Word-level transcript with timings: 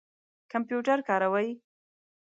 کمپیوټر 0.51 0.97
کاروئ؟ 1.07 1.47